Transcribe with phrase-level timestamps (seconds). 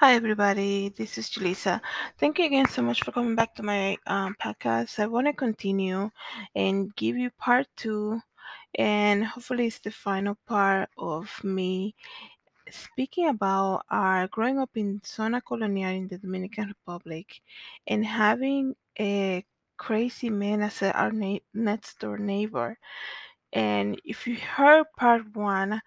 [0.00, 0.88] Hi, everybody.
[0.88, 1.80] This is Julissa.
[2.18, 4.98] Thank you again so much for coming back to my um, podcast.
[4.98, 6.10] I want to continue
[6.54, 8.18] and give you part two,
[8.76, 11.94] and hopefully, it's the final part of me
[12.70, 17.40] speaking about our growing up in Zona Colonial in the Dominican Republic
[17.86, 19.44] and having a
[19.76, 22.78] crazy man as our na- next door neighbor.
[23.52, 25.82] And if you heard part one,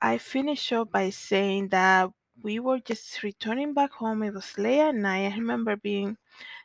[0.00, 2.10] I finished up by saying that
[2.42, 4.22] we were just returning back home.
[4.22, 5.32] It was late at night.
[5.32, 6.16] I remember being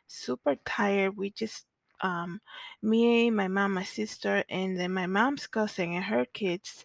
[0.06, 1.16] super tired.
[1.16, 1.66] We just,
[2.00, 2.40] um,
[2.82, 6.84] me, my mom, my sister, and then my mom's cousin and her kids,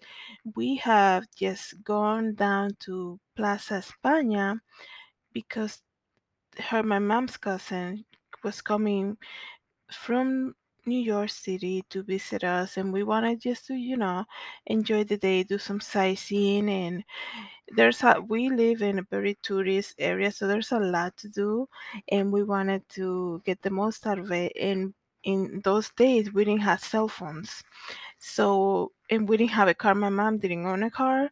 [0.55, 4.59] we have just gone down to Plaza España
[5.34, 5.81] because
[6.57, 8.05] her, my mom's cousin,
[8.43, 9.17] was coming
[9.91, 14.25] from New York City to visit us, and we wanted just to, you know,
[14.67, 17.03] enjoy the day, do some sightseeing, and
[17.75, 21.67] there's a we live in a very tourist area, so there's a lot to do,
[22.09, 24.54] and we wanted to get the most out of it.
[24.59, 27.63] And in those days, we didn't have cell phones,
[28.20, 29.95] so and we didn't have a car.
[29.95, 31.29] My mom didn't own a car,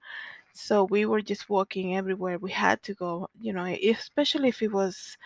[0.53, 3.29] so we were just walking everywhere we had to go.
[3.39, 5.17] You know, especially if it was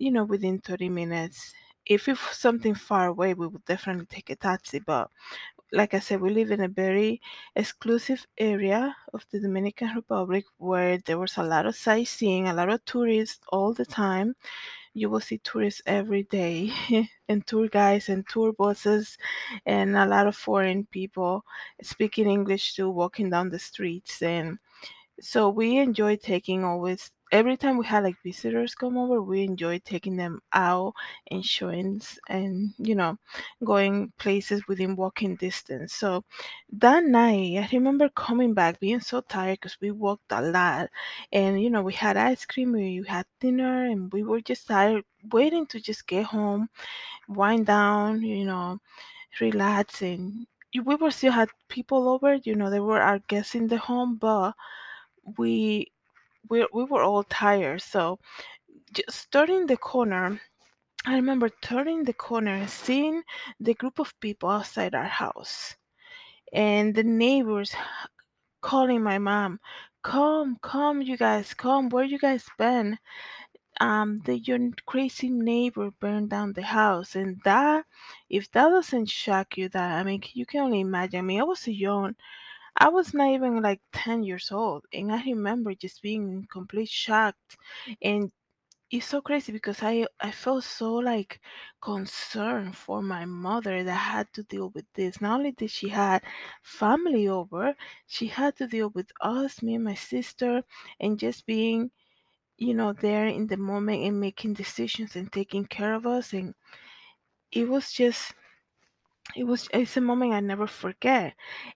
[0.00, 1.54] you know, within 30 minutes.
[1.90, 4.78] If it's something far away, we would definitely take a taxi.
[4.78, 5.10] But
[5.72, 7.20] like I said, we live in a very
[7.56, 12.70] exclusive area of the Dominican Republic where there was a lot of sightseeing, a lot
[12.70, 14.34] of tourists all the time.
[14.94, 16.72] You will see tourists every day,
[17.28, 19.18] and tour guides and tour buses,
[19.66, 21.44] and a lot of foreign people
[21.82, 24.22] speaking English too, walking down the streets.
[24.22, 24.58] And
[25.20, 29.78] so we enjoy taking always every time we had like visitors come over, we enjoy
[29.78, 30.92] taking them out
[31.30, 33.16] and showing and you know
[33.64, 35.94] going places within walking distance.
[35.94, 36.24] So
[36.72, 40.90] that night, I remember coming back being so tired because we walked a lot,
[41.32, 45.04] and you know we had ice cream, we had dinner, and we were just tired,
[45.32, 46.68] waiting to just get home,
[47.28, 48.80] wind down, you know,
[49.40, 50.46] relax and.
[50.74, 54.16] We were still had people over, you know, they were our guests in the home,
[54.16, 54.54] but
[55.38, 55.92] we
[56.48, 57.82] we we were all tired.
[57.82, 58.18] So
[58.92, 60.40] just turning the corner,
[61.06, 63.22] I remember turning the corner and seeing
[63.60, 65.76] the group of people outside our house
[66.52, 67.74] and the neighbors
[68.62, 69.60] calling my mom,
[70.02, 71.88] "Come, come, you guys, come!
[71.90, 72.98] Where you guys been?
[73.80, 77.84] Um, the your crazy neighbor burned down the house." And that,
[78.28, 81.20] if that doesn't shock you, that I mean, you can only imagine.
[81.20, 82.16] I mean, I was young.
[82.76, 86.88] I was not even like 10 years old, and I remember just being in complete
[86.88, 87.36] shock
[88.02, 88.30] and
[88.90, 91.40] it's so crazy because I I felt so like
[91.82, 95.20] concerned for my mother that had to deal with this.
[95.20, 96.22] Not only did she had
[96.62, 97.74] family over,
[98.06, 100.62] she had to deal with us, me and my sister,
[101.00, 101.90] and just being,
[102.58, 106.32] you know, there in the moment and making decisions and taking care of us.
[106.34, 106.54] And
[107.52, 108.34] it was just
[109.36, 111.34] it was it's a moment I never forget.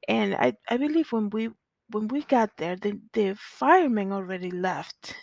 [0.08, 1.50] And I I believe when we
[1.90, 5.14] when we got there, the the firemen already left.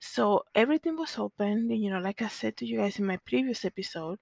[0.00, 1.70] So everything was open.
[1.70, 4.18] You know, like I said to you guys in my previous episode,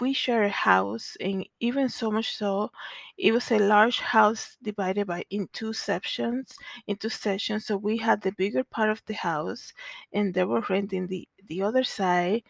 [0.00, 2.70] we share a house, and even so much so,
[3.18, 6.56] it was a large house divided by in two sections,
[6.86, 7.66] in two sections.
[7.66, 9.72] So we had the bigger part of the house,
[10.12, 12.42] and they were renting the the other side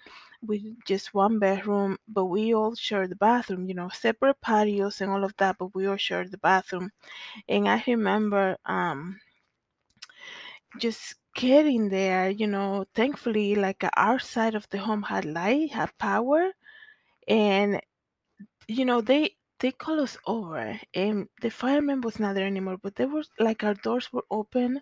[0.47, 3.67] with just one bedroom, but we all shared the bathroom.
[3.69, 6.91] You know, separate patios and all of that, but we all shared the bathroom.
[7.49, 9.21] And I remember, um
[10.79, 15.71] just getting there, you know, thankfully, like uh, our side of the home had light,
[15.73, 16.51] had power,
[17.29, 17.81] and
[18.69, 22.95] you know, they they call us over, and the fireman was not there anymore, but
[22.97, 24.81] there was like our doors were open,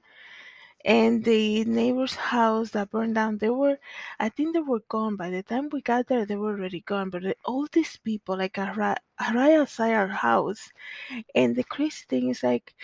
[0.85, 3.79] and the neighbor's house that burned down, they were,
[4.21, 6.25] I think they were gone by the time we got there.
[6.27, 10.71] They were already gone, but uh, all these people like right outside our house,
[11.35, 12.75] and the crazy thing is like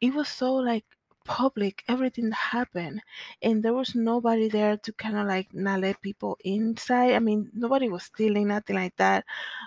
[0.00, 0.84] it was so like
[1.24, 3.00] public everything that happened
[3.42, 7.14] and there was nobody there to kind of like not let people inside.
[7.14, 9.24] I mean nobody was stealing nothing like that.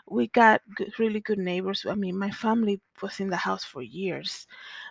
[0.07, 1.86] We got good, really good neighbors.
[1.90, 4.48] I mean my family was in the house for years.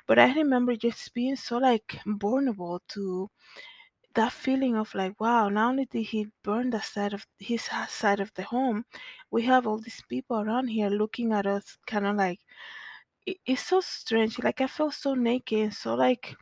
[0.07, 3.31] But i remember just being so like vulnerable to
[4.15, 8.21] that feeling of like wow not only did he burn the side of his side
[8.21, 8.85] of the home
[9.33, 12.39] we have all these people around here looking at us kind of like
[13.27, 14.39] it's so strange.
[14.43, 16.35] Like I felt so naked and so like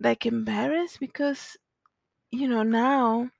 [0.00, 1.56] like embarrassed because
[2.30, 3.30] you know now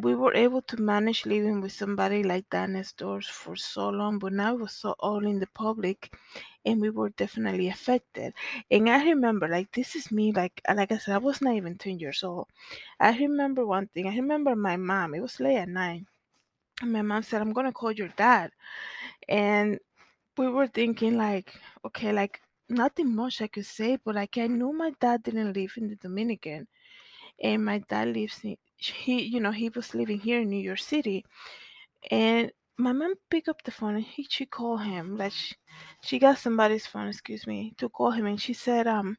[0.00, 4.18] we were able to manage living with somebody like that next door for so long,
[4.18, 6.14] but now it was so all in the public
[6.66, 8.34] and we were definitely affected.
[8.70, 11.54] And I remember, like, this is me, like, uh, like I said, I was not
[11.54, 12.48] even 10 years old.
[13.00, 14.06] I remember one thing.
[14.08, 16.04] I remember my mom, it was late at night.
[16.82, 18.52] And my mom said, I'm to call your dad.
[19.28, 19.78] And
[20.38, 21.54] we were thinking, like,
[21.84, 25.72] okay, like, nothing much I could say, but like, I knew my dad didn't live
[25.76, 26.66] in the Dominican
[27.42, 30.78] and my dad lives in he you know he was living here in new york
[30.78, 31.24] city
[32.10, 35.54] and my mom picked up the phone and he, she called him like she,
[36.02, 39.16] she got somebody's phone excuse me to call him and she said um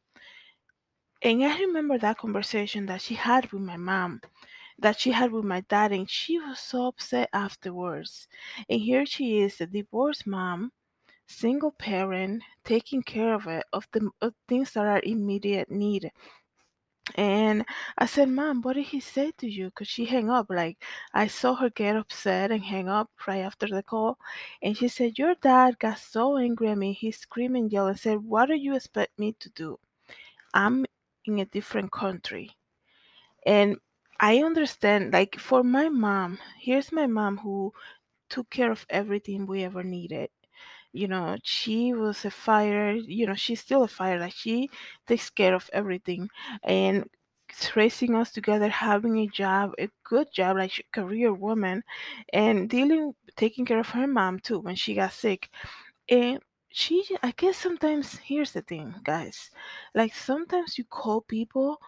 [1.22, 4.20] and i remember that conversation that she had with my mom
[4.78, 8.28] that she had with my dad and she was so upset afterwards
[8.68, 10.70] and here she is a divorced mom
[11.28, 16.10] single parent taking care of it of the of things that are immediate need
[17.16, 17.64] and
[17.96, 19.66] I said, Mom, what did he say to you?
[19.66, 20.46] Because she hung up.
[20.50, 20.82] Like,
[21.14, 24.18] I saw her get upset and hang up right after the call.
[24.62, 26.92] And she said, Your dad got so angry at me.
[26.92, 29.78] He screamed and yelled and said, What do you expect me to do?
[30.54, 30.84] I'm
[31.24, 32.50] in a different country.
[33.46, 33.78] And
[34.20, 37.72] I understand, like, for my mom, here's my mom who
[38.28, 40.28] took care of everything we ever needed
[40.92, 44.68] you know she was a fire you know she's still a fire like she
[45.06, 46.28] takes care of everything
[46.64, 47.04] and
[47.74, 51.82] raising us together having a job a good job like she- career woman
[52.32, 55.48] and dealing taking care of her mom too when she got sick
[56.08, 56.40] and
[56.70, 59.50] she i guess sometimes here's the thing guys
[59.94, 61.78] like sometimes you call people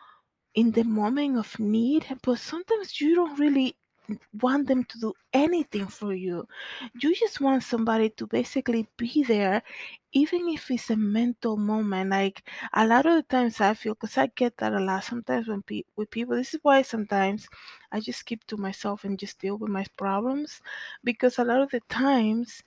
[0.55, 3.77] in the moment of need, but sometimes you don't really
[4.41, 6.47] want them to do anything for you.
[7.01, 9.63] You just want somebody to basically be there,
[10.13, 12.11] even if it's a mental moment.
[12.11, 15.05] Like a lot of the times, I feel because I get that a lot.
[15.05, 17.49] Sometimes when pe- with people, this is why sometimes
[17.93, 20.61] I just keep to myself and just deal with my problems,
[21.05, 22.63] because a lot of the times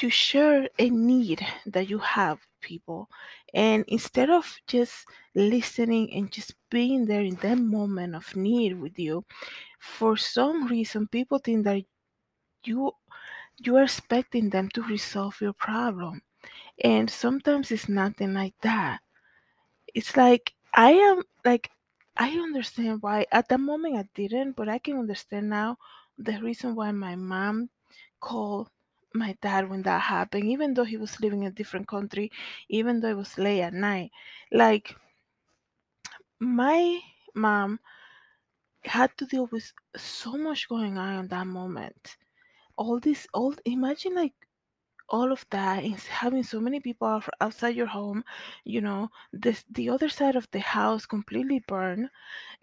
[0.00, 3.08] you share a need that you have people.
[3.54, 8.98] And instead of just listening and just being there in that moment of need with
[8.98, 9.24] you
[9.80, 11.82] for some reason people think that
[12.64, 12.92] you
[13.58, 16.22] you are expecting them to resolve your problem.
[16.84, 19.00] And sometimes it's nothing like that.
[19.94, 21.70] It's like i am like
[22.16, 25.76] i understand why at the moment i didn't but i can understand now
[26.18, 27.70] the reason why my mom
[28.20, 28.68] called
[29.14, 32.30] my dad when that happened, even though he was living in a different country,
[32.68, 34.10] even though it was late at night.
[34.52, 34.96] Like
[36.40, 37.00] my
[37.34, 37.80] mom
[38.84, 42.16] had to deal with so much going on in that moment.
[42.76, 44.34] All this, all imagine like
[45.10, 48.24] all of that is having so many people out- outside your home.
[48.64, 52.08] You know, this the other side of the house completely burned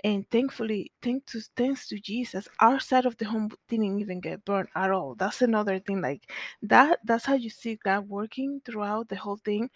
[0.03, 4.43] and thankfully thanks to thanks to jesus our side of the home didn't even get
[4.45, 6.31] burned at all that's another thing like
[6.61, 9.69] that that's how you see god working throughout the whole thing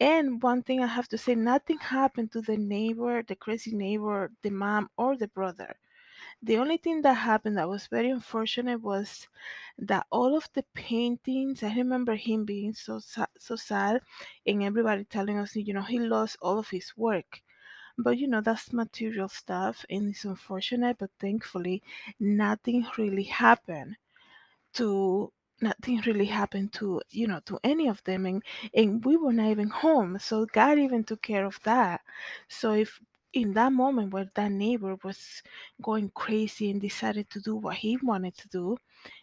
[0.00, 4.30] and one thing i have to say nothing happened to the neighbor the crazy neighbor
[4.42, 5.74] the mom or the brother
[6.42, 9.28] the only thing that happened that was very unfortunate was
[9.78, 13.00] that all of the paintings i remember him being so
[13.38, 14.00] so sad
[14.46, 17.42] and everybody telling us you know he lost all of his work.
[17.98, 21.82] But you know, that's material stuff and it's unfortunate, but thankfully
[22.18, 23.96] nothing really happened
[24.74, 28.42] to nothing really happened to you know to any of them and
[28.74, 30.18] and we were not even home.
[30.18, 32.00] So god even took care of that.
[32.48, 33.00] So if
[33.34, 35.42] in that moment where that neighbor was
[35.82, 38.76] going crazy and decided to do what he wanted to do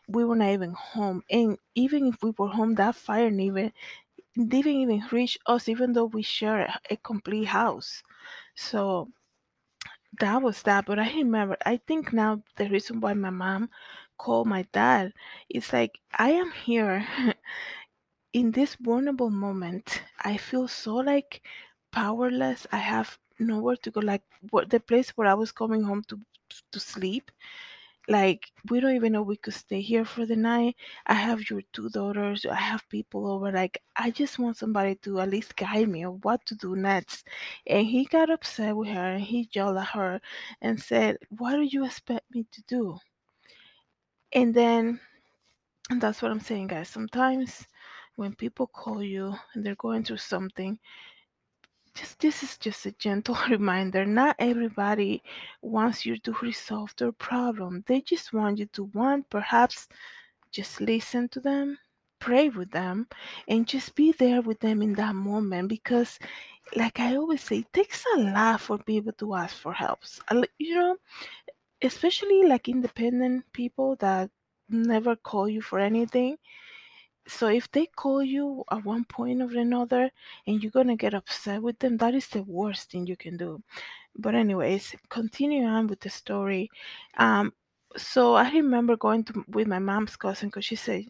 [0.08, 5.04] we were not even home and even if we were home that fire didn't even
[5.12, 8.04] reach us even though we share a complete house
[8.56, 9.08] so
[10.20, 13.70] that was that, but I remember, I think now the reason why my mom
[14.18, 15.14] called my dad
[15.50, 17.08] is like, I am here
[18.34, 20.04] in this vulnerable moment.
[20.20, 21.42] I feel so like
[21.92, 22.68] powerless.
[22.72, 24.02] I have nowhere to go.
[24.02, 26.20] Like what the place where I was coming home to
[26.72, 27.32] to sleep
[28.10, 31.62] like we don't even know we could stay here for the night i have your
[31.74, 35.88] two daughters i have people over like i just want somebody to at least guide
[35.88, 37.28] me on what to do next
[37.68, 40.20] and he got upset with her and he yelled at her
[40.62, 42.98] and said what do you expect me to do
[44.34, 45.00] and then
[45.92, 47.68] and that's what i'm saying guys sometimes
[48.16, 50.78] when people call you and they're going through something
[52.00, 55.22] just this is just a gentle reminder not everybody
[55.62, 59.88] wants you to resolve their problem they just want you to one perhaps
[60.52, 61.78] just listen to them
[62.20, 63.08] pray with them
[63.48, 66.20] and just be there with them in that moment because
[66.76, 70.00] like i always say it takes a lot for people to ask for help
[70.32, 70.98] uh, li- you know
[71.82, 74.30] especially like independent people that
[74.70, 76.38] never call you for anything.
[77.30, 80.12] So if they call you at one point or another
[80.48, 83.62] and you're gonna get upset with them, that is the worst thing you can do.
[84.16, 86.70] But anyways, continue on with the story.
[87.18, 87.54] Um,
[87.98, 91.06] so I remember going to with my mom's cousin because she said,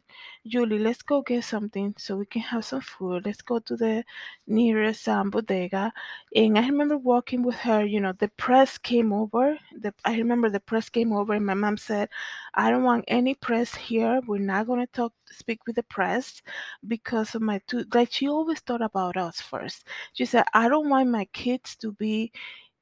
[0.48, 3.26] "Julie, let's go get something so we can have some food.
[3.26, 4.04] Let's go to the
[4.48, 5.92] nearest um, bodega."
[6.36, 7.84] And I remember walking with her.
[7.86, 9.58] You know, the press came over.
[9.78, 12.10] The I remember the press came over, and my mom said,
[12.54, 14.22] "I don't want any press here.
[14.26, 16.42] We're not gonna talk, speak with the press
[16.88, 19.86] because of my two." Like she always thought about us first.
[20.14, 22.32] She said, "I don't want my kids to be."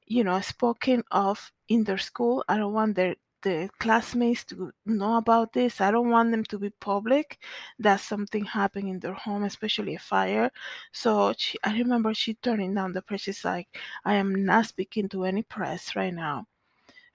[0.06, 2.44] you know, spoken of in their school.
[2.48, 5.80] I don't want their the classmates to know about this.
[5.80, 7.38] I don't want them to be public
[7.78, 10.50] that something happened in their home, especially a fire.
[10.92, 13.22] So she, I remember she turning down the press.
[13.22, 13.68] She's like,
[14.04, 16.46] I am not speaking to any press right now.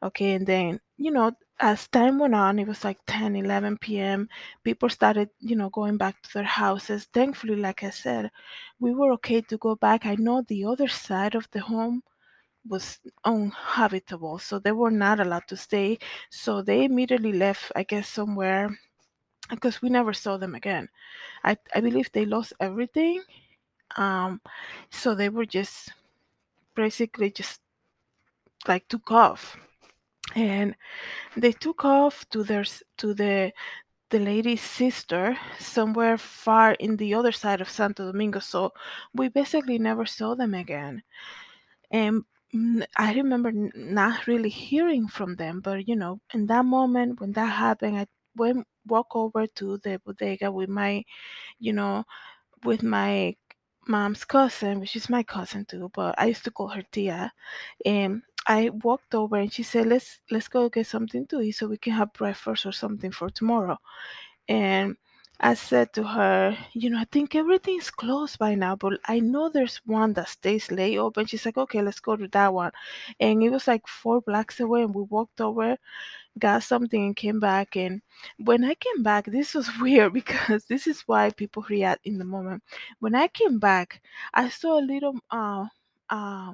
[0.02, 4.28] Okay, and then, you know, as time went on, it was like 10, 11 p.m.
[4.64, 7.08] People started, you know, going back to their houses.
[7.14, 8.30] Thankfully, like I said,
[8.80, 10.06] we were okay to go back.
[10.06, 12.04] I know the other side of the home
[12.68, 16.00] was uninhabitable, so they were not allowed to stay.
[16.30, 18.78] So they immediately left, I guess, somewhere
[19.50, 20.88] because we never saw them again.
[21.44, 23.22] I, I believe they lost everything.
[23.98, 24.42] Um,
[24.90, 25.92] so they were just
[26.76, 27.62] basically just
[28.68, 29.58] like took off,
[30.36, 30.76] and
[31.36, 32.64] they took off to their
[32.98, 33.52] to the
[34.10, 38.40] the lady's sister somewhere far in the other side of Santo Domingo.
[38.40, 38.72] So
[39.16, 41.02] we basically never saw them again.
[41.92, 42.24] And
[42.98, 47.32] I remember n- not really hearing from them, but you know, in that moment when
[47.34, 51.04] that happened, I went walk over to the bodega with my,
[51.60, 52.06] you know,
[52.64, 53.36] with my
[53.88, 57.34] mom's cousin, which is my cousin too, but I used to call her Tia.
[57.86, 61.68] And I walked over and she said, "Let's let's go get something to eat so
[61.68, 63.78] we can have breakfast or something for tomorrow."
[64.48, 64.98] And
[65.40, 69.50] I said to her, you know, I think everything's closed by now, but I know
[69.50, 71.26] there's one that stays late open.
[71.26, 72.72] She's like, okay, let's go to that one.
[73.20, 75.78] And it was like four blocks away, and we walked over,
[76.40, 77.76] got something, and came back.
[77.76, 78.02] And
[78.40, 82.26] when I came back, this was weird because this is why people react in the
[82.26, 82.64] moment.
[83.00, 84.02] When I came back,
[84.34, 85.66] I saw a little uh
[86.10, 86.54] uh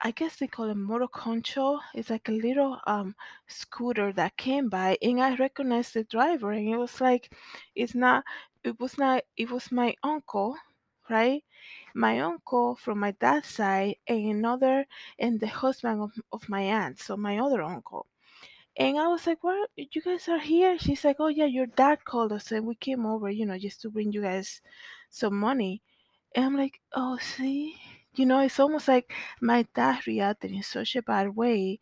[0.00, 1.80] I guess they call it motor concho.
[1.94, 3.14] It's like a little um
[3.46, 7.32] scooter that came by and I recognized the driver and it was like
[7.74, 8.24] it's not
[8.64, 10.56] it was not it was my uncle,
[11.10, 11.44] right?
[11.94, 14.86] My uncle from my dad's side and another
[15.18, 18.06] and the husband of, of my aunt, so my other uncle.
[18.76, 20.78] And I was like, What you guys are here?
[20.78, 23.82] She's like, Oh yeah, your dad called us and we came over, you know, just
[23.82, 24.60] to bring you guys
[25.10, 25.82] some money.
[26.34, 27.76] And I'm like, oh, see?
[28.18, 31.78] You know, it's almost like my dad reacted in such a bad way,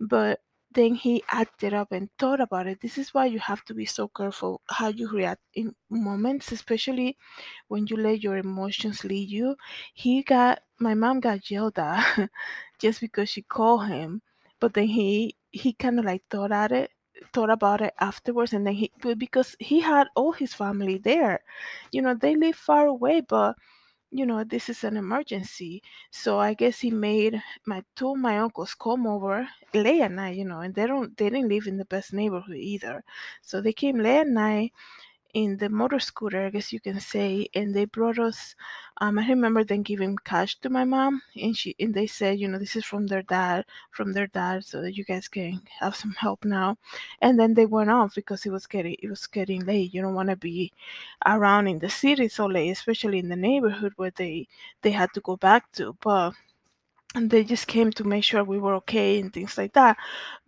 [0.00, 0.40] but
[0.72, 2.80] then he acted up and thought about it.
[2.80, 7.16] This is why you have to be so careful how you react in moments, especially
[7.68, 9.56] when you let your emotions lead you.
[9.94, 12.30] He got, my mom got yelled at
[12.78, 14.22] just because she called him,
[14.60, 16.90] but then he, he kind of like thought at it,
[17.32, 21.42] thought about it afterwards, and then he, because he had all his family there.
[21.92, 23.56] You know, they live far away, but
[24.10, 25.82] you know, this is an emergency.
[26.10, 30.44] So I guess he made my two my uncles come over late at night, you
[30.44, 33.04] know, and they don't they didn't live in the best neighborhood either.
[33.42, 34.72] So they came late at night
[35.36, 38.54] in the motor scooter, I guess you can say, and they brought us.
[39.02, 42.48] Um, I remember them giving cash to my mom, and she and they said, you
[42.48, 45.94] know, this is from their dad, from their dad, so that you guys can have
[45.94, 46.78] some help now.
[47.20, 49.92] And then they went off because it was getting it was getting late.
[49.92, 50.72] You don't want to be
[51.26, 54.48] around in the city so late, especially in the neighborhood where they
[54.80, 55.94] they had to go back to.
[56.00, 56.32] But
[57.14, 59.98] and they just came to make sure we were okay and things like that.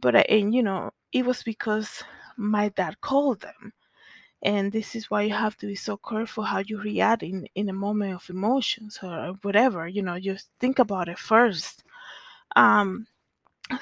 [0.00, 2.02] But uh, and you know, it was because
[2.38, 3.74] my dad called them
[4.42, 7.68] and this is why you have to be so careful how you react in in
[7.68, 11.84] a moment of emotions or whatever you know just think about it first.
[12.56, 13.06] Um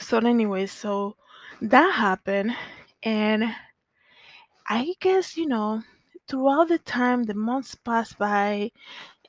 [0.00, 1.16] so anyway so
[1.60, 2.54] that happened
[3.02, 3.44] and
[4.68, 5.82] i guess you know
[6.28, 8.70] throughout the time the months passed by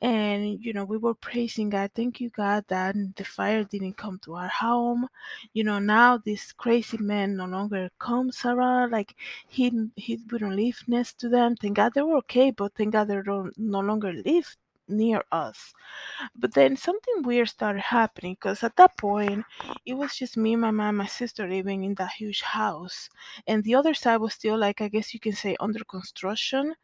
[0.01, 1.91] and you know we were praising god.
[1.95, 5.07] Thank you god that the fire didn't come to our home.
[5.53, 9.15] You know now this crazy man no longer comes around like
[9.47, 11.55] he he wouldn't live next to them.
[11.55, 14.55] Thank god they were okay but thank god they don't no longer live
[14.89, 15.73] near us.
[16.35, 19.43] But then something weird started happening because at that point
[19.85, 23.09] it was just me my mom my sister living in that huge house.
[23.47, 26.75] And the other side was still like i guess you can say under construction.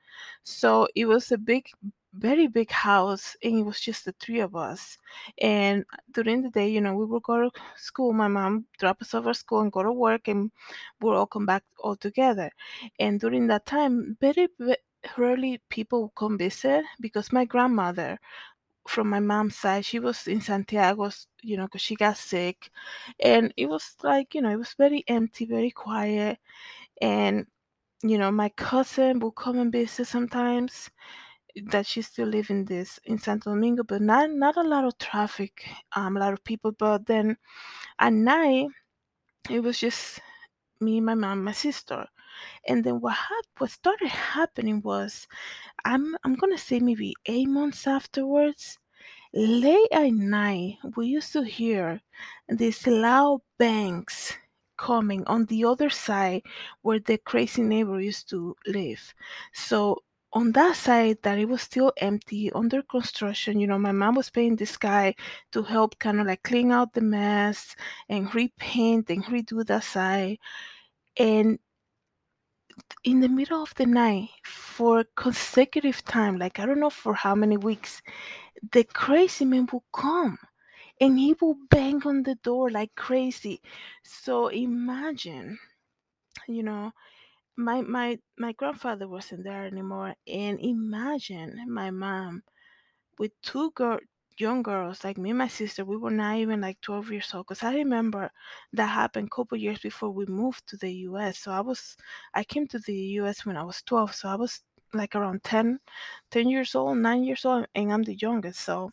[0.43, 1.65] So it was a big
[2.13, 4.97] very big house and it was just the three of us
[5.41, 9.13] and during the day you know we would go to school my mom drop us
[9.13, 10.51] off at school and go to work and
[11.01, 12.51] we'll all come back all together
[12.99, 14.75] and during that time very ve-
[15.17, 18.19] rarely people would come visit because my grandmother
[18.87, 21.09] from my mom's side she was in santiago
[21.41, 22.69] you know because she got sick
[23.19, 26.37] and it was like you know it was very empty very quiet
[27.01, 27.45] and
[28.03, 30.89] you know my cousin would come and visit sometimes
[31.67, 34.97] that she still live in this in Santo Domingo, but not not a lot of
[34.97, 36.71] traffic, um, a lot of people.
[36.71, 37.37] But then
[37.99, 38.67] at night,
[39.49, 40.19] it was just
[40.81, 42.07] me, my mom, my sister.
[42.67, 45.27] And then what hap- what started happening was
[45.85, 48.79] I'm I'm gonna say maybe eight months afterwards,
[49.33, 52.01] Late at night, we used to hear
[52.49, 54.33] these loud bangs
[54.77, 56.41] coming on the other side
[56.81, 59.13] where the crazy neighbor used to live.
[59.53, 60.03] So
[60.33, 64.31] on that side that it was still empty under construction, you know, my mom was
[64.31, 65.13] paying this guy
[65.51, 67.75] to help kind of like clean out the mess
[68.09, 70.37] and repaint and redo that side.
[71.17, 71.59] And
[73.03, 77.35] in the middle of the night, for consecutive time, like I don't know for how
[77.35, 78.01] many weeks,
[78.71, 80.39] the crazy man will come
[80.99, 83.61] and he will bang on the door like crazy.
[84.03, 85.59] So imagine,
[86.47, 86.91] you know,
[87.55, 92.43] my my my grandfather wasn't there anymore, and imagine my mom
[93.19, 93.99] with two girl
[94.37, 95.85] young girls like me and my sister.
[95.85, 98.31] We were not even like 12 years old because I remember
[98.73, 101.39] that happened a couple years before we moved to the U.S.
[101.39, 101.95] So I was
[102.33, 103.45] I came to the U.S.
[103.45, 104.61] when I was 12, so I was
[104.93, 105.79] like around 10
[106.31, 108.91] 10 years old 9 years old and i'm the youngest so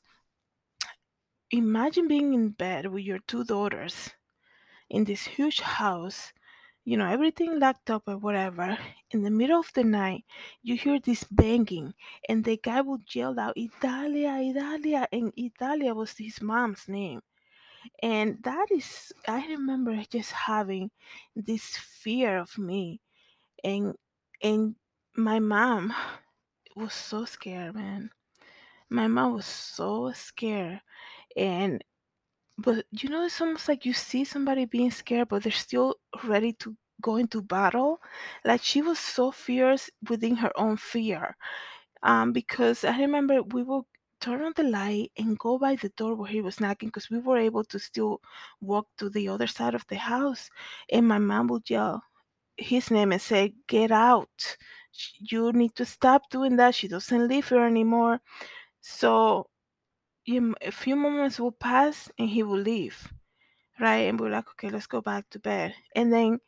[1.50, 4.08] imagine being in bed with your two daughters
[4.90, 6.32] in this huge house,
[6.84, 8.76] you know, everything locked up or whatever.
[9.12, 10.25] In the middle of the night,
[10.62, 11.94] you hear this banging,
[12.28, 17.20] and the guy would yell out, Italia, Italia, and Italia was his mom's name.
[18.02, 20.90] And that is, I remember just having
[21.37, 23.00] this fear of me,
[23.64, 23.94] and
[24.42, 24.75] and
[25.16, 25.92] my mom
[26.76, 28.10] was so scared, man.
[28.90, 30.80] My mom was so scared,
[31.37, 31.82] and
[32.60, 36.52] But you know, it's almost like you see somebody being scared, but they're still ready
[36.54, 38.00] to go into battle.
[38.44, 41.36] Like she was so fierce within her own fear.
[42.02, 43.84] Um, because I remember we would
[44.20, 47.18] turn on the light and go by the door where he was knocking because we
[47.20, 48.20] were able to still
[48.60, 50.50] walk to the other side of the house.
[50.90, 52.02] And my mom would yell
[52.58, 54.56] his name and say, Get out.
[55.20, 56.75] You need to stop doing that.
[56.75, 58.20] She doesn't live here anymore.
[58.82, 59.50] So
[60.38, 63.12] a eh, few moments will pass and he will leave
[63.80, 64.08] right?
[64.08, 65.75] And we're like, okay, let's go back to bed.
[65.97, 66.38] And then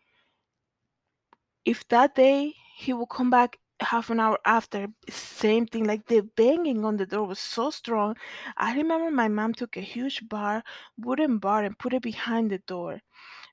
[1.64, 6.20] if that day he will come back half an hour after, same thing, like the
[6.36, 8.16] banging on the door was so strong.
[8.56, 10.62] I remember my mom took a huge bar,
[10.98, 13.00] wooden bar, and put it behind the door,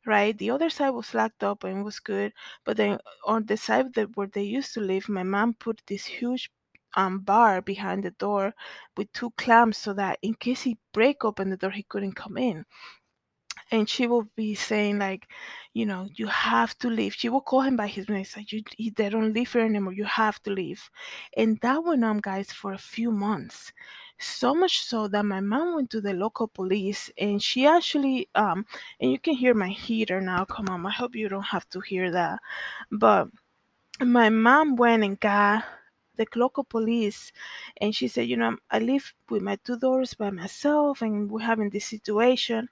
[0.06, 0.38] right?
[0.38, 2.34] The other side was locked up and was good,
[2.66, 6.06] but then on the side that where they used to live, my mom put this
[6.06, 6.52] huge
[6.96, 8.54] um bar behind the door
[8.98, 12.38] with two clamps so that in case he break open the door he couldn't come
[12.38, 12.66] in.
[13.72, 15.28] And she will be saying like
[15.74, 17.14] you know you have to leave.
[17.14, 18.64] She will call him by his name like you
[18.96, 19.94] they don't live here anymore.
[19.94, 20.90] You have to leave.
[21.38, 23.72] And that went on guys for a few months.
[24.18, 28.66] So much so that my mom went to the local police and she actually um
[29.00, 30.46] and you can hear my heater now.
[30.46, 32.40] Come on i hope you don't have to hear that.
[32.92, 33.28] But
[34.02, 35.64] my mom went and got
[36.20, 37.34] the local police
[37.82, 41.42] and she said you know i live with my two daughters by myself and we're
[41.42, 42.70] having this situation.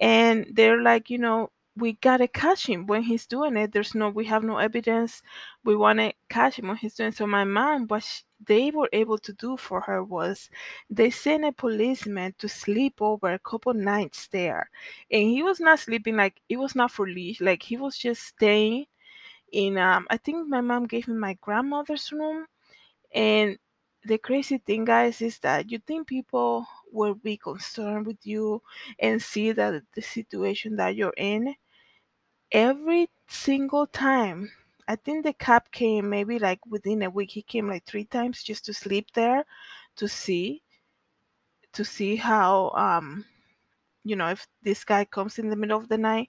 [0.00, 3.72] And they're like you know we gotta catch him when he's doing it.
[3.72, 5.22] There's no we have no evidence.
[5.64, 7.16] We want to catch him when he's doing it.
[7.16, 10.50] so my mom sh they were able to do for her was
[10.90, 14.70] they sent a policeman to sleep over a couple nights there.
[15.10, 18.22] And he was not sleeping like it was not for leash like he was just
[18.22, 18.86] staying
[19.52, 22.46] in um i think my mom gave him my grandmother's room
[23.14, 23.58] and
[24.04, 28.62] the crazy thing, guys, is that you think people will be concerned with you
[28.98, 31.54] and see that the situation that you're in
[32.52, 34.50] every single time.
[34.88, 37.30] I think the cop came maybe like within a week.
[37.30, 39.44] He came like three times just to sleep there
[39.96, 40.62] to see
[41.72, 43.24] to see how um
[44.04, 46.28] you know if this guy comes in the middle of the night.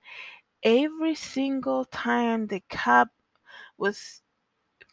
[0.63, 3.09] Every single time the cop
[3.77, 4.22] was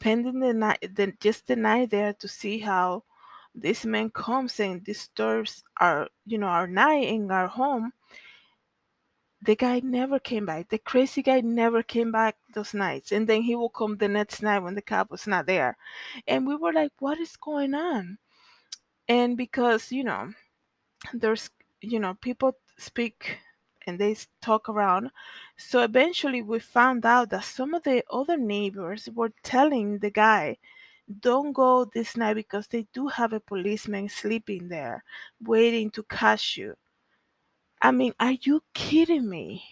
[0.00, 3.02] spending the night the, just the night there to see how
[3.54, 7.92] this man comes and disturbs our you know our night in our home
[9.42, 10.68] the guy never came back.
[10.68, 13.10] The crazy guy never came back those nights.
[13.10, 15.78] And then he will come the next night when the cop was not there.
[16.26, 18.18] And we were like what is going on?
[19.08, 20.30] And because you know
[21.14, 23.38] there's you know people speak
[23.90, 25.10] and they talk around.
[25.56, 30.56] So eventually we found out that some of the other neighbors were telling the guy
[31.18, 35.02] don't go this night because they do have a policeman sleeping there
[35.42, 36.76] waiting to catch you.
[37.82, 39.64] I mean are you kidding me?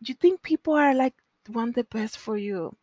[0.00, 1.14] You think people are like
[1.48, 2.76] want the best for you?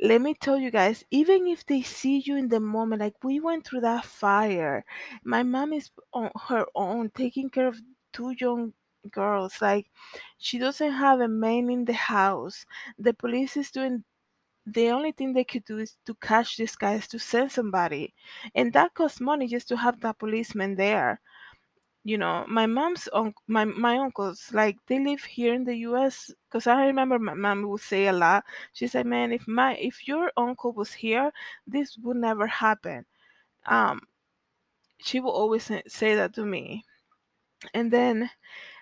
[0.00, 3.40] Let me tell you guys, even if they see you in the moment, like we
[3.40, 4.84] went through that fire,
[5.24, 7.80] my mom is on her own taking care of
[8.12, 8.74] two young
[9.06, 9.60] girls.
[9.60, 9.86] Like
[10.38, 12.66] she doesn't have a man in the house.
[12.98, 14.04] The police is doing
[14.66, 18.14] the only thing they could do is to catch these guys to send somebody.
[18.54, 21.20] And that costs money just to have that policeman there
[22.06, 26.30] you know my mom's un- my my uncles like they live here in the US
[26.48, 30.06] because I remember my mom would say a lot she said man if my if
[30.06, 31.32] your uncle was here
[31.66, 33.04] this would never happen
[33.66, 34.00] um
[34.98, 36.84] she will always say that to me
[37.74, 38.30] and then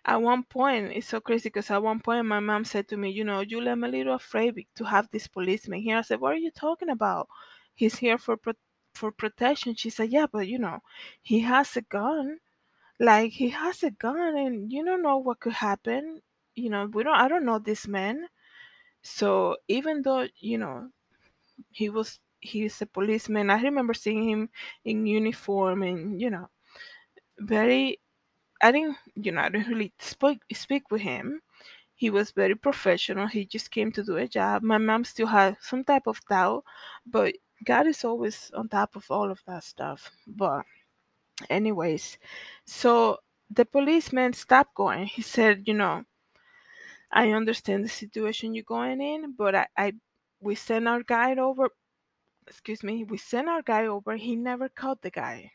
[0.07, 3.11] at one point it's so crazy because at one point my mom said to me
[3.11, 6.33] you know Julie I'm a little afraid to have this policeman here I said what
[6.33, 7.29] are you talking about
[7.75, 8.53] he's here for pro-
[8.95, 10.81] for protection she said yeah but you know
[11.23, 12.39] he has a gun
[13.01, 16.21] like he has a gun and you don't know what could happen.
[16.55, 18.27] You know, we don't I don't know this man.
[19.03, 20.91] So even though, you know,
[21.71, 24.51] he was he's a policeman, I remember seeing him
[24.85, 26.49] in uniform and, you know,
[27.39, 28.01] very
[28.65, 31.41] I didn't you know, I didn't really speak speak with him.
[31.97, 33.27] He was very professional.
[33.29, 34.63] He just came to do a job.
[34.63, 36.65] My mom still had some type of doubt,
[37.07, 40.11] but God is always on top of all of that stuff.
[40.27, 40.65] But
[41.51, 42.19] anyways,
[42.67, 43.19] so
[43.51, 45.07] the policeman stopped going.
[45.07, 46.05] He said, you know,
[47.13, 49.93] I understand the situation you're going in, but I, I
[50.41, 51.69] we sent our guide over
[52.49, 55.53] excuse me, we sent our guy over, he never caught the guy.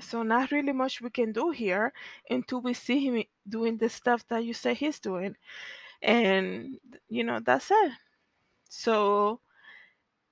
[0.00, 1.92] So not really much we can do here
[2.30, 5.36] until we see him doing the stuff that you say he's doing.
[6.02, 7.92] And you know, that's it.
[8.68, 9.40] So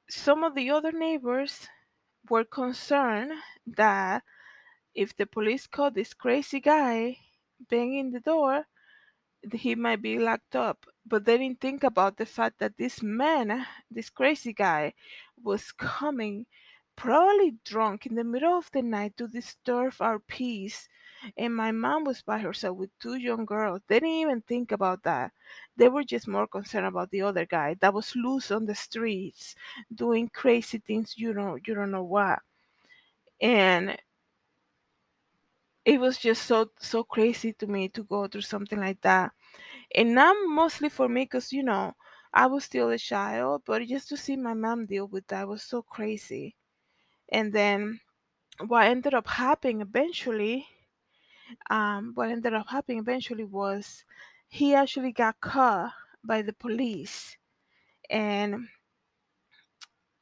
[0.08, 1.68] some of the other neighbors
[2.28, 3.32] were concerned
[3.66, 4.22] that
[4.94, 7.18] if the police caught this crazy guy
[7.68, 8.66] banging the door,
[9.52, 10.86] he might be locked up.
[11.06, 14.94] But they didn't think about the fact that this man, this crazy guy,
[15.42, 16.46] was coming,
[16.96, 20.88] probably drunk in the middle of the night to disturb our peace.
[21.36, 23.82] And my mom was by herself with two young girls.
[23.88, 25.32] They didn't even think about that.
[25.76, 29.56] They were just more concerned about the other guy that was loose on the streets,
[29.94, 31.14] doing crazy things.
[31.16, 32.40] You know, you don't know what.
[33.40, 33.96] And
[35.86, 39.32] it was just so so crazy to me to go through something like that
[39.94, 41.94] and now mostly for me because you know
[42.34, 45.62] i was still a child but just to see my mom deal with that was
[45.62, 46.55] so crazy
[47.30, 48.00] and then
[48.66, 50.66] what ended up happening eventually
[51.70, 54.04] um what ended up happening eventually was
[54.48, 55.92] he actually got caught
[56.24, 57.36] by the police
[58.10, 58.68] and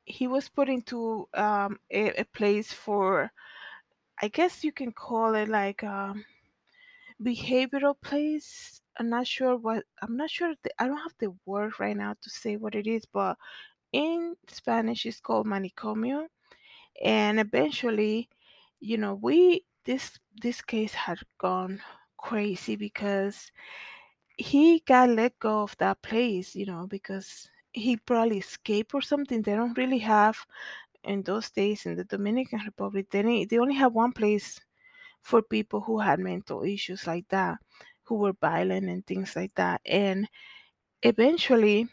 [0.05, 3.31] he was put into um a, a place for
[4.21, 6.25] i guess you can call it like um
[7.23, 8.81] behavioral place.
[8.99, 12.15] I'm not sure what I'm not sure the, I don't have the word right now
[12.21, 13.37] to say what it is, but
[13.93, 16.27] in Spanish it's called manicomio.
[17.03, 18.29] And eventually,
[18.81, 21.81] you know, we this this case had gone
[22.19, 23.51] crazy because
[24.37, 29.43] he got let go of that place, you know, because he probably escaped or something.
[29.43, 30.37] They don't really have
[31.05, 33.07] in those days in the Dominican Republic.
[33.11, 34.61] They they only have one place
[35.23, 37.59] for people who had mental issues like that,
[38.05, 39.81] who were violent and things like that.
[39.87, 40.29] And
[41.03, 41.89] eventually,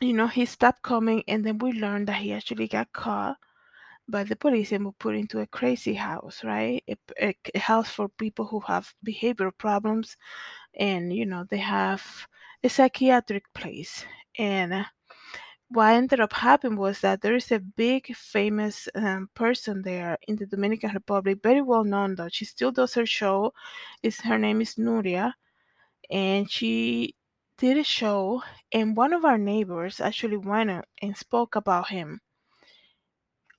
[0.00, 3.36] you know, he stopped coming, and then we learned that he actually got caught
[4.10, 6.82] by the police and was put into a crazy house, right?
[6.88, 10.16] A, a, a house for people who have behavioral problems,
[10.74, 12.02] and you know, they have
[12.64, 14.04] a psychiatric place.
[14.38, 14.86] And
[15.68, 20.36] what ended up happening was that there is a big famous um, person there in
[20.36, 22.28] the Dominican Republic, very well known though.
[22.28, 23.52] She still does her show.
[24.02, 25.32] Is her name is Nuria,
[26.10, 27.14] and she
[27.58, 28.42] did a show,
[28.72, 32.20] and one of our neighbors actually went and spoke about him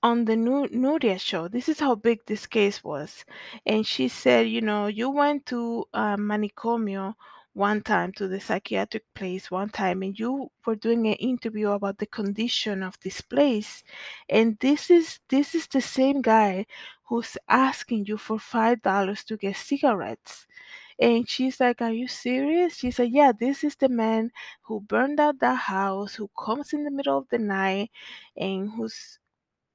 [0.02, 1.48] on the Nu- Nuria show.
[1.48, 3.24] This is how big this case was.
[3.66, 7.14] And she said, you know, you went to Manicomio
[7.54, 11.98] one time to the psychiatric place one time and you were doing an interview about
[11.98, 13.84] the condition of this place
[14.30, 16.64] and this is this is the same guy
[17.04, 20.46] who's asking you for five dollars to get cigarettes
[20.98, 24.30] and she's like are you serious she said yeah this is the man
[24.62, 27.90] who burned out that house who comes in the middle of the night
[28.36, 29.18] and who's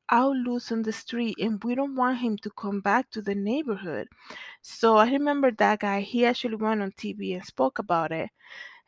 [0.09, 3.35] out loose on the street and we don't want him to come back to the
[3.35, 4.07] neighborhood.
[4.61, 8.29] So I remember that guy, he actually went on TV and spoke about it,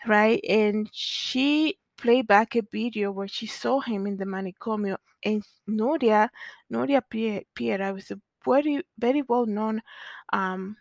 [0.08, 0.43] right?
[0.47, 6.29] And she played back a video where she saw him in the manicomio and Nuria,
[6.71, 9.82] Nuria Pie- Piera was a very, very well known
[10.34, 10.77] um,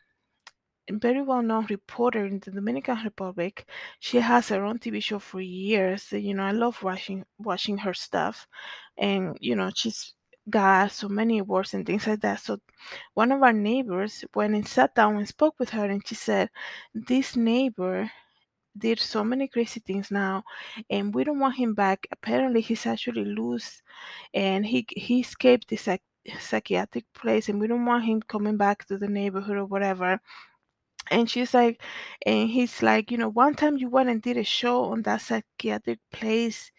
[0.90, 3.68] very well known reporter in the Dominican Republic.
[4.00, 6.10] She has her own TV show for years.
[6.12, 8.46] You know, I love watching watching her stuff,
[8.96, 10.14] and you know, she's
[10.50, 12.40] got so many awards and things like that.
[12.40, 12.58] So,
[13.14, 16.50] one of our neighbors went and sat down and spoke with her, and she said,
[16.94, 18.10] "This neighbor."
[18.78, 20.44] Did so many crazy things now,
[20.90, 22.06] and we don't want him back.
[22.12, 23.82] Apparently, he's actually loose,
[24.34, 26.02] and he he escaped this psych-
[26.40, 30.20] psychiatric place, and we don't want him coming back to the neighborhood or whatever
[31.10, 31.82] and she's like,
[32.26, 35.22] and he's like, you know, one time you went and did a show on that
[35.22, 36.70] psychiatric place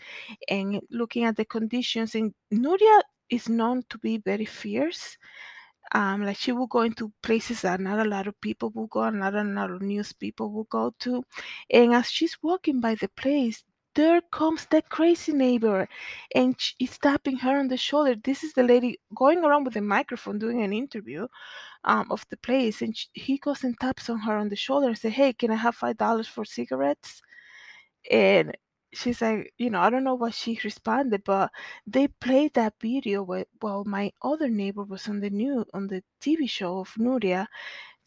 [0.49, 2.15] and looking at the conditions.
[2.15, 5.17] And Nuria is known to be very fierce.
[5.93, 9.09] Um, like she will go into places that not a lot of people will go,
[9.09, 11.23] not a lot of news people will go to.
[11.71, 13.63] And as she's walking by the place,
[13.95, 15.87] there comes that crazy neighbor
[16.35, 18.15] and she's tapping her on the shoulder.
[18.23, 21.27] This is the lady going around with a microphone doing an interview
[21.85, 24.87] um, of the place, and sh- he goes and taps on her on the shoulder
[24.89, 27.21] and say, "Hey, can I have five dollars for cigarettes?"
[28.11, 28.55] And
[28.93, 31.51] she's like, you know, I don't know what she responded, but
[31.87, 36.03] they played that video wh- while my other neighbor was on the new on the
[36.21, 37.47] TV show of Nuria,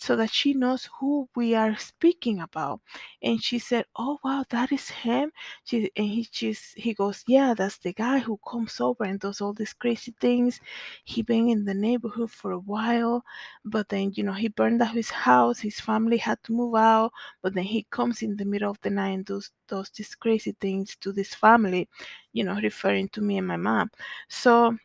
[0.03, 2.81] so that she knows who we are speaking about.
[3.23, 5.33] And she said, "Oh wow, that is him."
[5.65, 6.29] She and he
[6.77, 10.61] he goes, "Yeah, that's the guy who comes over and does all these crazy things.
[11.05, 13.25] He been in the neighborhood for a while,
[13.65, 15.61] but then you know he burned down his house.
[15.61, 17.13] His family had to move out,
[17.43, 20.53] but then he comes in the middle of the night and does does these crazy
[20.61, 21.89] things to this family,
[22.33, 23.91] you know, referring to me and my mom.
[24.29, 24.77] So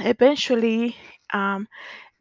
[0.00, 0.96] eventually,
[1.32, 1.68] um,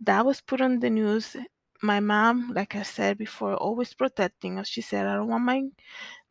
[0.02, 1.36] that was put on the news.
[1.82, 4.68] My mom, like I said before, always protecting us.
[4.68, 5.64] She said, I don't want my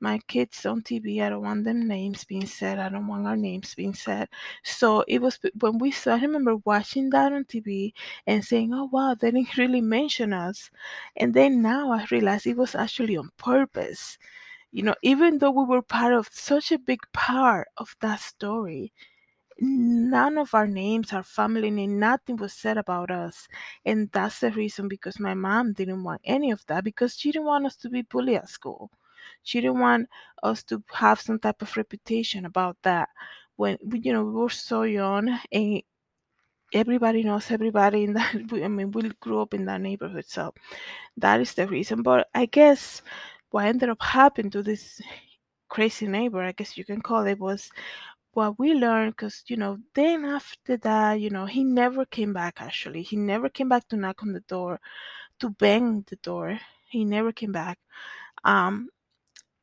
[0.00, 1.22] my kids on TV.
[1.22, 2.78] I don't want them names being said.
[2.78, 4.28] I don't want our names being said.
[4.62, 7.94] So it was when we saw, I remember watching that on TV
[8.26, 10.70] and saying, oh, wow, they didn't really mention us.
[11.16, 14.18] And then now I realized it was actually on purpose.
[14.72, 18.92] You know, even though we were part of such a big part of that story,
[19.60, 23.48] none of our names, our family name, nothing was said about us.
[23.84, 27.46] And that's the reason because my mom didn't want any of that because she didn't
[27.46, 28.90] want us to be bullied at school.
[29.42, 30.08] She didn't want
[30.42, 33.08] us to have some type of reputation about that.
[33.56, 35.82] When we, you know, we were so young and
[36.72, 40.26] everybody knows everybody in that I mean we grew up in that neighborhood.
[40.28, 40.54] So
[41.16, 42.02] that is the reason.
[42.02, 43.02] But I guess
[43.50, 45.00] what ended up happening to this
[45.68, 47.70] crazy neighbor, I guess you can call it, was
[48.38, 52.54] what we learned because you know then after that you know he never came back
[52.60, 53.02] actually.
[53.02, 54.80] He never came back to knock on the door
[55.40, 56.58] to bang the door.
[56.88, 57.78] He never came back.
[58.44, 58.90] Um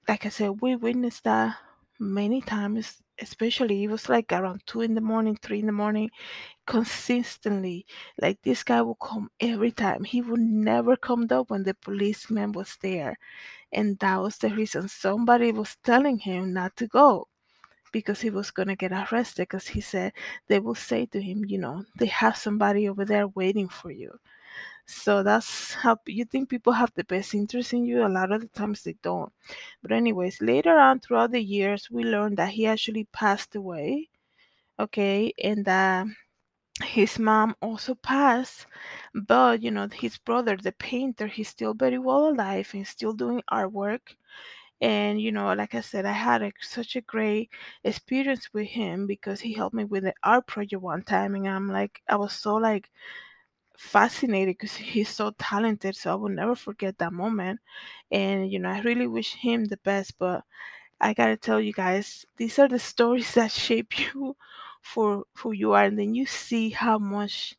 [0.10, 1.56] like i said we witnessed that
[2.00, 6.10] many times especially it was like around two in the morning three in the morning
[6.68, 7.86] consistently.
[8.22, 10.04] Like this guy would come every time.
[10.04, 13.18] He would never come though when the policeman was there.
[13.72, 17.28] And that was the reason somebody was telling him not to go
[17.92, 20.14] because he was going to get arrested because he said
[20.48, 24.18] they will say to him, you know, they have somebody over there waiting for you.
[24.88, 28.06] So that's how you think people have the best interest in you.
[28.06, 29.32] A lot of the times they don't.
[29.82, 34.10] But, anyways, later on throughout the years, we learned that he actually passed away.
[34.80, 35.34] Okay.
[35.44, 36.06] And that
[36.84, 38.68] his mom also passed.
[39.16, 43.42] But, you know, his brother, the painter, he's still very well alive and still doing
[43.52, 44.02] artwork
[44.82, 47.50] and you know like i said i had a, such a great
[47.84, 51.70] experience with him because he helped me with the art project one time and i'm
[51.70, 52.90] like i was so like
[53.78, 57.60] fascinated because he's so talented so i will never forget that moment.
[58.12, 60.44] And you know i really wish him the best but
[61.02, 64.36] i gotta tell you guys these are the stories that shape you
[64.82, 67.56] for who you are and then you see how much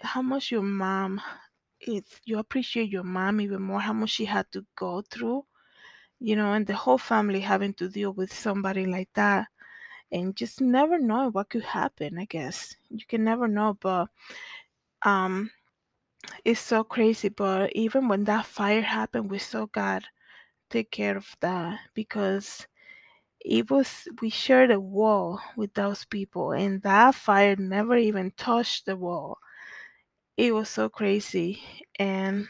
[0.00, 1.20] how much your mom
[1.80, 5.44] it's you appreciate your mom even more how much she had to go through
[6.22, 9.48] you know, and the whole family having to deal with somebody like that
[10.12, 12.76] and just never know what could happen, I guess.
[12.90, 14.08] You can never know, but
[15.02, 15.50] um
[16.44, 17.28] it's so crazy.
[17.28, 20.04] But even when that fire happened, we saw God
[20.70, 22.66] take care of that because
[23.40, 28.86] it was we shared a wall with those people and that fire never even touched
[28.86, 29.38] the wall.
[30.36, 31.60] It was so crazy.
[31.98, 32.46] And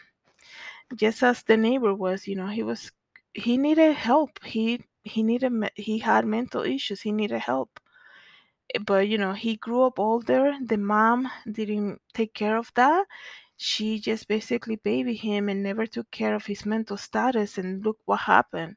[0.94, 2.92] just as the neighbor was, you know, he was
[3.34, 4.42] he needed help.
[4.44, 7.00] He he needed he had mental issues.
[7.02, 7.80] He needed help.
[8.74, 13.06] Eh, but you know he grew up older the mom didn't take care of that
[13.56, 17.98] she just basically babied him and never took care of his mental status and look
[18.04, 18.76] what happened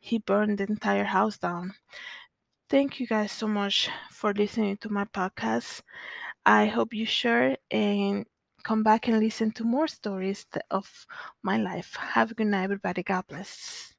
[0.00, 1.74] he burned the entire house down
[2.68, 5.82] thank you guys so much for listening to my podcast
[6.46, 8.26] i hope you share and
[8.64, 11.06] come back and listen to more stories of
[11.42, 13.91] my life have a good night everybody god bless